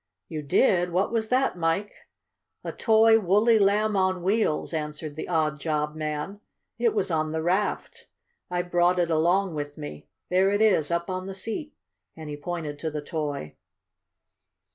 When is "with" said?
9.53-9.77